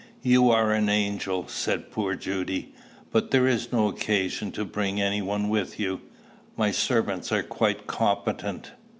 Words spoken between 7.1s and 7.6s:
are